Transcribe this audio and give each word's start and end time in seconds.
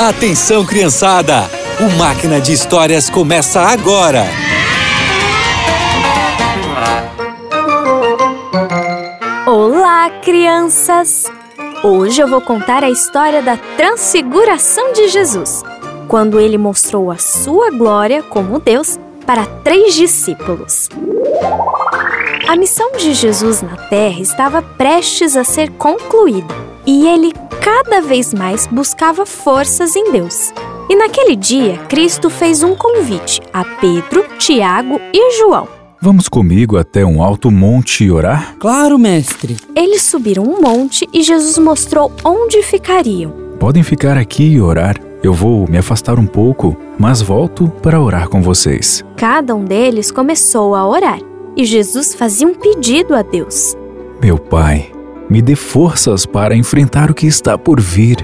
Atenção, 0.00 0.64
criançada! 0.64 1.42
O 1.78 1.98
Máquina 1.98 2.40
de 2.40 2.54
Histórias 2.54 3.10
começa 3.10 3.60
agora! 3.60 4.24
Olá, 9.46 10.08
crianças! 10.22 11.24
Hoje 11.84 12.18
eu 12.18 12.26
vou 12.26 12.40
contar 12.40 12.82
a 12.82 12.88
história 12.88 13.42
da 13.42 13.58
transfiguração 13.76 14.94
de 14.94 15.08
Jesus, 15.08 15.62
quando 16.08 16.40
ele 16.40 16.56
mostrou 16.56 17.10
a 17.10 17.18
sua 17.18 17.70
glória 17.70 18.22
como 18.22 18.58
Deus 18.58 18.98
para 19.26 19.44
três 19.44 19.94
discípulos. 19.94 20.88
A 22.48 22.56
missão 22.56 22.92
de 22.92 23.12
Jesus 23.12 23.60
na 23.60 23.76
Terra 23.76 24.18
estava 24.18 24.62
prestes 24.62 25.36
a 25.36 25.44
ser 25.44 25.68
concluída 25.72 26.69
e 26.90 27.06
ele 27.06 27.32
cada 27.62 28.00
vez 28.00 28.34
mais 28.34 28.66
buscava 28.66 29.24
forças 29.24 29.94
em 29.94 30.10
Deus. 30.10 30.52
E 30.88 30.96
naquele 30.96 31.36
dia, 31.36 31.78
Cristo 31.88 32.28
fez 32.28 32.64
um 32.64 32.74
convite 32.74 33.40
a 33.52 33.64
Pedro, 33.64 34.24
Tiago 34.40 35.00
e 35.12 35.38
João. 35.38 35.68
Vamos 36.02 36.28
comigo 36.28 36.76
até 36.76 37.04
um 37.04 37.22
alto 37.22 37.48
monte 37.48 38.02
e 38.02 38.10
orar? 38.10 38.56
Claro, 38.58 38.98
mestre. 38.98 39.56
Eles 39.76 40.02
subiram 40.02 40.42
um 40.42 40.60
monte 40.60 41.08
e 41.12 41.22
Jesus 41.22 41.58
mostrou 41.58 42.10
onde 42.24 42.60
ficariam. 42.60 43.30
Podem 43.60 43.84
ficar 43.84 44.16
aqui 44.16 44.54
e 44.54 44.60
orar. 44.60 44.96
Eu 45.22 45.32
vou 45.32 45.68
me 45.70 45.78
afastar 45.78 46.18
um 46.18 46.26
pouco, 46.26 46.76
mas 46.98 47.22
volto 47.22 47.68
para 47.80 48.00
orar 48.00 48.28
com 48.28 48.42
vocês. 48.42 49.04
Cada 49.16 49.54
um 49.54 49.64
deles 49.64 50.10
começou 50.10 50.74
a 50.74 50.88
orar 50.88 51.20
e 51.56 51.64
Jesus 51.64 52.16
fazia 52.16 52.48
um 52.48 52.54
pedido 52.54 53.14
a 53.14 53.22
Deus. 53.22 53.76
Meu 54.20 54.38
Pai, 54.38 54.89
me 55.30 55.40
dê 55.40 55.54
forças 55.54 56.26
para 56.26 56.56
enfrentar 56.56 57.10
o 57.10 57.14
que 57.14 57.26
está 57.26 57.56
por 57.56 57.80
vir. 57.80 58.18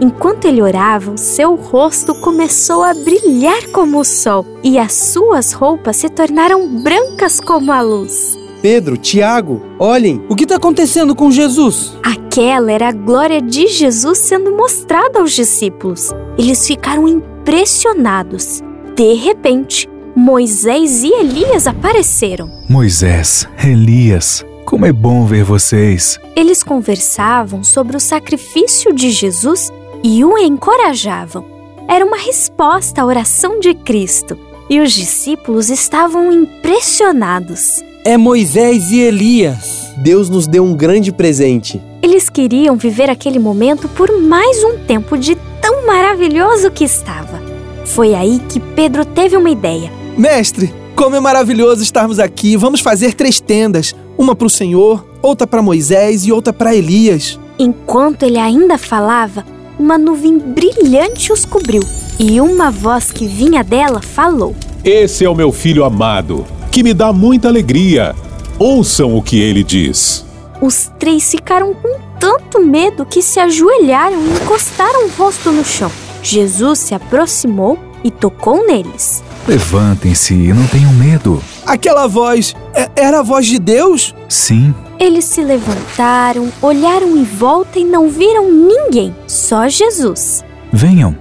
Enquanto 0.00 0.46
ele 0.46 0.62
orava, 0.62 1.12
o 1.12 1.18
seu 1.18 1.54
rosto 1.54 2.14
começou 2.14 2.82
a 2.82 2.94
brilhar 2.94 3.68
como 3.72 4.00
o 4.00 4.04
sol 4.04 4.46
e 4.62 4.78
as 4.78 4.92
suas 4.92 5.52
roupas 5.52 5.96
se 5.96 6.08
tornaram 6.08 6.82
brancas 6.82 7.40
como 7.40 7.70
a 7.70 7.80
luz. 7.80 8.38
Pedro, 8.62 8.96
Tiago, 8.96 9.60
olhem, 9.78 10.24
o 10.28 10.36
que 10.36 10.44
está 10.44 10.56
acontecendo 10.56 11.14
com 11.16 11.32
Jesus? 11.32 11.96
Aquela 12.02 12.70
era 12.70 12.88
a 12.88 12.92
glória 12.92 13.42
de 13.42 13.66
Jesus 13.66 14.18
sendo 14.18 14.56
mostrada 14.56 15.18
aos 15.18 15.32
discípulos. 15.32 16.10
Eles 16.38 16.64
ficaram 16.64 17.08
impressionados. 17.08 18.62
De 18.96 19.14
repente, 19.14 19.88
Moisés 20.14 21.02
e 21.02 21.08
Elias 21.08 21.66
apareceram. 21.66 22.48
Moisés, 22.68 23.48
Elias, 23.64 24.44
como 24.72 24.86
é 24.86 24.92
bom 24.92 25.26
ver 25.26 25.44
vocês. 25.44 26.18
Eles 26.34 26.62
conversavam 26.62 27.62
sobre 27.62 27.94
o 27.94 28.00
sacrifício 28.00 28.90
de 28.94 29.10
Jesus 29.10 29.70
e 30.02 30.24
o 30.24 30.38
encorajavam. 30.38 31.44
Era 31.86 32.02
uma 32.02 32.16
resposta 32.16 33.02
à 33.02 33.04
oração 33.04 33.60
de 33.60 33.74
Cristo 33.74 34.38
e 34.70 34.80
os 34.80 34.92
discípulos 34.92 35.68
estavam 35.68 36.32
impressionados. 36.32 37.84
É 38.02 38.16
Moisés 38.16 38.90
e 38.90 39.00
Elias. 39.00 39.92
Deus 39.98 40.30
nos 40.30 40.46
deu 40.46 40.64
um 40.64 40.74
grande 40.74 41.12
presente. 41.12 41.78
Eles 42.00 42.30
queriam 42.30 42.74
viver 42.74 43.10
aquele 43.10 43.38
momento 43.38 43.90
por 43.90 44.18
mais 44.22 44.64
um 44.64 44.78
tempo 44.86 45.18
de 45.18 45.36
tão 45.60 45.86
maravilhoso 45.86 46.70
que 46.70 46.84
estava. 46.84 47.42
Foi 47.84 48.14
aí 48.14 48.40
que 48.48 48.58
Pedro 48.58 49.04
teve 49.04 49.36
uma 49.36 49.50
ideia. 49.50 49.92
Mestre, 50.16 50.72
como 50.96 51.14
é 51.14 51.20
maravilhoso 51.20 51.82
estarmos 51.82 52.18
aqui. 52.18 52.56
Vamos 52.56 52.80
fazer 52.80 53.12
três 53.12 53.38
tendas: 53.38 53.94
uma 54.16 54.34
para 54.34 54.46
o 54.46 54.50
Senhor, 54.50 55.04
outra 55.20 55.46
para 55.46 55.62
Moisés 55.62 56.24
e 56.24 56.32
outra 56.32 56.52
para 56.52 56.74
Elias. 56.74 57.38
Enquanto 57.58 58.24
ele 58.24 58.38
ainda 58.38 58.78
falava, 58.78 59.44
uma 59.78 59.98
nuvem 59.98 60.38
brilhante 60.38 61.32
os 61.32 61.44
cobriu 61.44 61.82
e 62.18 62.40
uma 62.40 62.70
voz 62.70 63.10
que 63.10 63.26
vinha 63.26 63.62
dela 63.64 64.00
falou: 64.00 64.54
Esse 64.84 65.24
é 65.24 65.28
o 65.28 65.34
meu 65.34 65.52
filho 65.52 65.84
amado, 65.84 66.44
que 66.70 66.82
me 66.82 66.94
dá 66.94 67.12
muita 67.12 67.48
alegria. 67.48 68.14
Ouçam 68.58 69.16
o 69.16 69.22
que 69.22 69.40
ele 69.40 69.64
diz. 69.64 70.24
Os 70.60 70.90
três 70.98 71.28
ficaram 71.30 71.74
com 71.74 71.98
tanto 72.20 72.60
medo 72.60 73.04
que 73.04 73.20
se 73.20 73.40
ajoelharam 73.40 74.24
e 74.24 74.30
encostaram 74.42 75.06
o 75.06 75.10
rosto 75.10 75.50
no 75.50 75.64
chão. 75.64 75.90
Jesus 76.22 76.78
se 76.78 76.94
aproximou 76.94 77.76
e 78.04 78.10
tocou 78.10 78.64
neles. 78.64 79.24
Levantem-se 79.46 80.34
e 80.34 80.52
não 80.52 80.66
tenham 80.68 80.92
medo. 80.92 81.42
Aquela 81.66 82.06
voz 82.06 82.54
é- 82.74 82.88
era 82.96 83.20
a 83.20 83.22
voz 83.22 83.46
de 83.46 83.58
Deus? 83.58 84.14
Sim, 84.28 84.74
Eles 85.00 85.24
se 85.24 85.42
levantaram, 85.42 86.48
olharam 86.62 87.16
em 87.16 87.24
volta 87.24 87.76
e 87.80 87.84
não 87.84 88.08
viram 88.08 88.52
ninguém, 88.52 89.12
só 89.26 89.66
Jesus. 89.68 90.44
venham. 90.72 91.16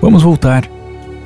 Vamos 0.00 0.22
voltar. 0.22 0.70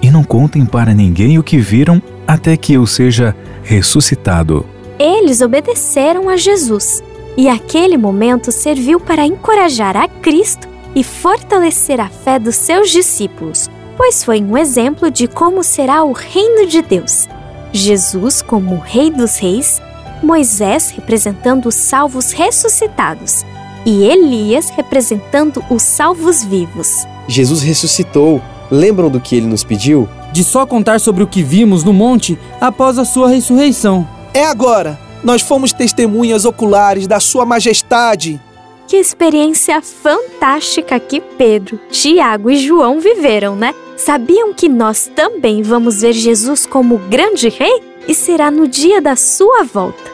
E 0.01 0.11
não 0.11 0.25
contem 0.25 0.65
para 0.65 0.95
ninguém 0.95 1.39
o 1.39 1.43
que 1.43 1.59
viram 1.59 2.01
até 2.27 2.57
que 2.57 2.73
eu 2.73 2.87
seja 2.87 3.37
ressuscitado. 3.63 4.65
Eles 4.99 5.43
obedeceram 5.43 6.29
a 6.31 6.37
Jesus, 6.39 7.03
e 7.37 7.47
aquele 7.49 7.99
momento 7.99 8.51
serviu 8.51 8.99
para 8.99 9.27
encorajar 9.27 9.95
a 9.97 10.09
Cristo 10.09 10.67
e 10.95 11.05
fortalecer 11.05 12.01
a 12.01 12.09
fé 12.09 12.39
dos 12.39 12.57
seus 12.57 12.91
discípulos, 12.91 13.69
pois 13.99 14.23
foi 14.23 14.41
um 14.41 14.57
exemplo 14.57 15.11
de 15.11 15.27
como 15.27 15.65
será 15.65 16.05
o 16.05 16.13
reino 16.13 16.67
de 16.69 16.81
Deus. 16.81 17.29
Jesus 17.73 18.41
como 18.41 18.77
o 18.77 18.79
Rei 18.79 19.11
dos 19.11 19.37
Reis, 19.37 19.83
Moisés 20.23 20.91
representando 20.91 21.67
os 21.67 21.75
salvos 21.75 22.31
ressuscitados 22.31 23.45
e 23.85 24.05
Elias 24.05 24.71
representando 24.71 25.63
os 25.69 25.83
salvos 25.83 26.45
vivos. 26.45 27.07
Jesus 27.27 27.61
ressuscitou. 27.61 28.41
Lembram 28.71 29.11
do 29.11 29.21
que 29.21 29.35
ele 29.35 29.47
nos 29.47 29.65
pediu? 29.65 30.09
De 30.31 30.45
só 30.45 30.67
contar 30.67 31.01
sobre 31.01 31.23
o 31.23 31.27
que 31.27 31.43
vimos 31.43 31.83
no 31.83 31.93
monte 31.93 32.39
após 32.61 32.99
a 32.99 33.05
sua 33.05 33.29
ressurreição. 33.29 34.07
É 34.33 34.45
agora. 34.45 34.99
Nós 35.25 35.43
fomos 35.43 35.73
testemunhas 35.73 36.45
oculares 36.45 37.07
da 37.07 37.19
Sua 37.19 37.45
Majestade. 37.45 38.41
Que 38.87 38.97
experiência 38.97 39.83
fantástica 39.83 41.01
que 41.01 41.21
Pedro, 41.21 41.81
Tiago 41.91 42.51
e 42.51 42.57
João 42.57 43.01
viveram, 43.01 43.57
né? 43.57 43.75
Sabiam 43.99 44.55
que 44.55 44.69
nós 44.69 45.11
também 45.15 45.61
vamos 45.61 46.03
ver 46.03 46.13
Jesus 46.13 46.65
como 46.65 46.99
grande 46.99 47.49
rei 47.49 47.83
e 48.07 48.15
será 48.15 48.49
no 48.49 48.69
dia 48.69 49.03
da 49.03 49.17
sua 49.17 49.65
volta. 49.65 50.11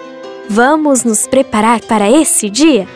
Vamos 0.49 1.05
nos 1.05 1.27
preparar 1.27 1.81
para 1.83 2.11
esse 2.11 2.49
dia? 2.49 2.89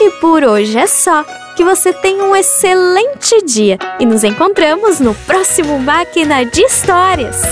E 0.00 0.10
por 0.20 0.44
hoje 0.44 0.78
é 0.78 0.86
só. 0.86 1.24
Que 1.56 1.64
você 1.64 1.92
tenha 1.92 2.24
um 2.24 2.34
excelente 2.34 3.44
dia 3.44 3.78
e 4.00 4.06
nos 4.06 4.24
encontramos 4.24 5.00
no 5.00 5.14
próximo 5.26 5.78
Máquina 5.78 6.44
de 6.44 6.62
Histórias. 6.62 7.42